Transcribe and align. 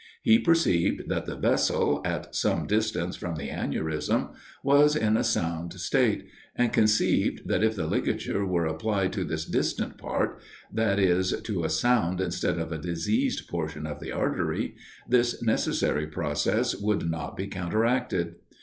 He 0.23 0.39
perceived 0.39 1.09
that 1.09 1.27
the 1.27 1.35
vessel, 1.35 2.01
at 2.03 2.33
some 2.33 2.65
distance 2.65 3.15
from 3.15 3.35
the 3.35 3.49
aneurism, 3.51 4.29
was 4.63 4.95
in 4.95 5.15
a 5.15 5.23
sound 5.23 5.73
state; 5.73 6.27
and 6.55 6.73
conceived, 6.73 7.41
that 7.47 7.63
if 7.63 7.75
the 7.75 7.85
ligature 7.85 8.43
were 8.43 8.65
applied 8.65 9.13
to 9.13 9.23
this 9.23 9.45
distant 9.45 9.99
part, 9.99 10.41
that 10.73 10.97
is, 10.97 11.39
to 11.43 11.63
a 11.65 11.69
sound 11.69 12.19
instead 12.19 12.57
of 12.57 12.71
a 12.71 12.79
diseased 12.79 13.47
portion 13.47 13.85
of 13.85 13.99
the 13.99 14.11
artery, 14.11 14.73
this 15.07 15.39
necessary 15.43 16.07
process 16.07 16.75
would 16.75 17.07
not 17.07 17.37
be 17.37 17.45
counteracted. 17.45 18.37